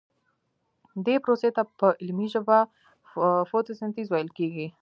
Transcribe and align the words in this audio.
دې 1.05 1.15
پروسې 1.23 1.49
ته 1.55 1.61
په 1.79 1.87
علمي 2.01 2.27
ژبه 2.33 2.57
فتوسنتیز 3.49 4.07
ویل 4.09 4.29
کیږي 4.37 4.67